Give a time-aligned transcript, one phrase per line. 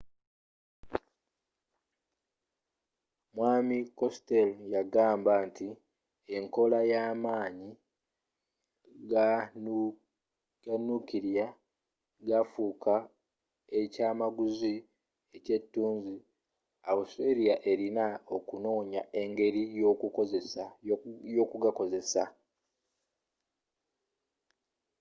[3.35, 5.67] mwaami costello yagamba nti
[6.37, 7.69] enkola y'amaanyi
[10.65, 11.47] ganukilya
[12.27, 12.95] gafuuka
[13.81, 14.75] ekyamaguzi
[15.37, 16.17] ekyetunzi
[16.93, 18.05] australia elina
[18.35, 19.61] okunoonya engeri
[21.35, 22.23] yokugakozesa